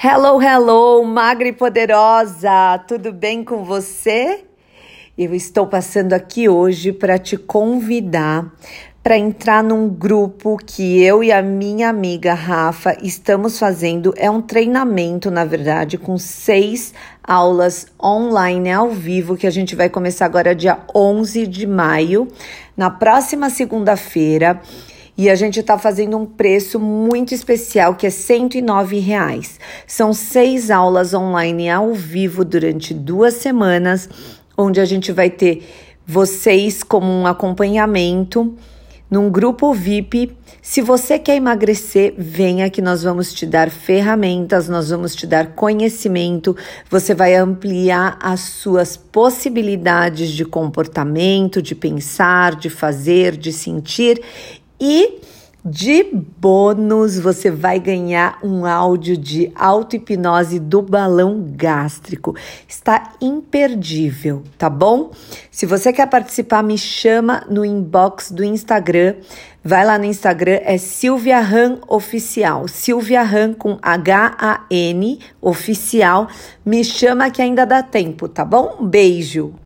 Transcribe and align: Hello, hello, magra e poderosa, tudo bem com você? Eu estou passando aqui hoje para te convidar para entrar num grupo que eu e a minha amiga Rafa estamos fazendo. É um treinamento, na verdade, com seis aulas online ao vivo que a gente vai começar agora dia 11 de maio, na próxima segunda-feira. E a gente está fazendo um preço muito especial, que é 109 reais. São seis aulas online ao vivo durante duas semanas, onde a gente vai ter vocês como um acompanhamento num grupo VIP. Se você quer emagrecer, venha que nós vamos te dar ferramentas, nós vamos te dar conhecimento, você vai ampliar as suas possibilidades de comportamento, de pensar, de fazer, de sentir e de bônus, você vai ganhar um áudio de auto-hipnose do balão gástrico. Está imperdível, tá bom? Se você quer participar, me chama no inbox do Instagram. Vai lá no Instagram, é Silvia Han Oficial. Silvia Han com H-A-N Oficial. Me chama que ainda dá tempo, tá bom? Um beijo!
Hello, 0.00 0.40
hello, 0.40 1.04
magra 1.04 1.48
e 1.48 1.52
poderosa, 1.52 2.78
tudo 2.86 3.12
bem 3.12 3.42
com 3.42 3.64
você? 3.64 4.44
Eu 5.18 5.34
estou 5.34 5.66
passando 5.66 6.12
aqui 6.12 6.48
hoje 6.48 6.92
para 6.92 7.18
te 7.18 7.36
convidar 7.36 8.48
para 9.02 9.18
entrar 9.18 9.64
num 9.64 9.88
grupo 9.88 10.56
que 10.56 11.02
eu 11.02 11.24
e 11.24 11.32
a 11.32 11.42
minha 11.42 11.88
amiga 11.88 12.32
Rafa 12.32 12.96
estamos 13.02 13.58
fazendo. 13.58 14.14
É 14.16 14.30
um 14.30 14.40
treinamento, 14.40 15.32
na 15.32 15.44
verdade, 15.44 15.98
com 15.98 16.16
seis 16.16 16.94
aulas 17.20 17.88
online 18.00 18.70
ao 18.70 18.90
vivo 18.90 19.36
que 19.36 19.48
a 19.48 19.50
gente 19.50 19.74
vai 19.74 19.88
começar 19.88 20.26
agora 20.26 20.54
dia 20.54 20.78
11 20.94 21.44
de 21.48 21.66
maio, 21.66 22.28
na 22.76 22.88
próxima 22.88 23.50
segunda-feira. 23.50 24.60
E 25.18 25.28
a 25.28 25.34
gente 25.34 25.58
está 25.58 25.76
fazendo 25.76 26.16
um 26.16 26.24
preço 26.24 26.78
muito 26.78 27.34
especial, 27.34 27.96
que 27.96 28.06
é 28.06 28.10
109 28.10 29.00
reais. 29.00 29.58
São 29.84 30.12
seis 30.12 30.70
aulas 30.70 31.12
online 31.12 31.68
ao 31.68 31.92
vivo 31.92 32.44
durante 32.44 32.94
duas 32.94 33.34
semanas, 33.34 34.08
onde 34.56 34.80
a 34.80 34.84
gente 34.84 35.10
vai 35.10 35.28
ter 35.28 35.66
vocês 36.06 36.84
como 36.84 37.10
um 37.10 37.26
acompanhamento 37.26 38.54
num 39.10 39.30
grupo 39.30 39.72
VIP. 39.72 40.36
Se 40.60 40.82
você 40.82 41.18
quer 41.18 41.36
emagrecer, 41.36 42.14
venha 42.16 42.68
que 42.68 42.82
nós 42.82 43.02
vamos 43.02 43.32
te 43.32 43.46
dar 43.46 43.70
ferramentas, 43.70 44.68
nós 44.68 44.90
vamos 44.90 45.14
te 45.14 45.26
dar 45.26 45.54
conhecimento, 45.54 46.54
você 46.90 47.14
vai 47.14 47.34
ampliar 47.34 48.18
as 48.20 48.40
suas 48.40 48.96
possibilidades 48.96 50.30
de 50.30 50.44
comportamento, 50.44 51.62
de 51.62 51.74
pensar, 51.74 52.54
de 52.54 52.68
fazer, 52.68 53.36
de 53.36 53.52
sentir 53.52 54.20
e 54.80 55.20
de 55.64 56.04
bônus, 56.38 57.18
você 57.18 57.50
vai 57.50 57.78
ganhar 57.78 58.38
um 58.42 58.64
áudio 58.64 59.16
de 59.16 59.52
auto-hipnose 59.54 60.58
do 60.58 60.80
balão 60.80 61.44
gástrico. 61.46 62.34
Está 62.66 63.12
imperdível, 63.20 64.42
tá 64.56 64.70
bom? 64.70 65.10
Se 65.50 65.66
você 65.66 65.92
quer 65.92 66.06
participar, 66.06 66.62
me 66.62 66.78
chama 66.78 67.44
no 67.50 67.64
inbox 67.64 68.30
do 68.30 68.44
Instagram. 68.44 69.16
Vai 69.62 69.84
lá 69.84 69.98
no 69.98 70.04
Instagram, 70.04 70.60
é 70.62 70.78
Silvia 70.78 71.40
Han 71.40 71.78
Oficial. 71.88 72.68
Silvia 72.68 73.22
Han 73.22 73.52
com 73.52 73.78
H-A-N 73.82 75.18
Oficial. 75.42 76.28
Me 76.64 76.84
chama 76.84 77.30
que 77.30 77.42
ainda 77.42 77.66
dá 77.66 77.82
tempo, 77.82 78.28
tá 78.28 78.44
bom? 78.44 78.78
Um 78.80 78.86
beijo! 78.86 79.52